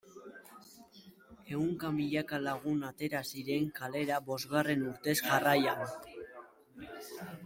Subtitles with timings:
[1.49, 5.87] Ehunka milaka lagun atera ziren kalera bosgarren urtez jarraian.